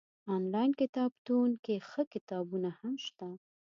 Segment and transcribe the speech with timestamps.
[0.33, 3.29] انلاين کتابتون کي ښه کتابونه هم شته